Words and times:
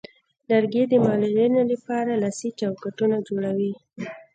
لرګی 0.49 0.83
د 0.89 0.93
معلولینو 1.05 1.61
لپاره 1.71 2.11
لاسي 2.23 2.49
چوکاټونه 2.59 3.15
جوړوي. 3.27 3.71